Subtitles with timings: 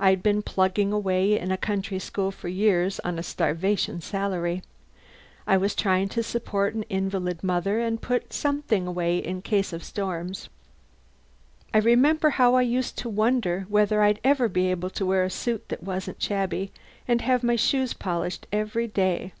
[0.00, 4.62] I'd been plugging away in a country school for years, on a starvation salary.
[5.46, 9.84] I was trying to support an invalid mother, and put by something in case of
[9.84, 10.48] storms.
[11.74, 15.28] I remember how I used to wonder whether I'd ever be able to wear a
[15.30, 16.72] suit that wasn't shabby
[17.06, 19.34] and have my shoes polished every day.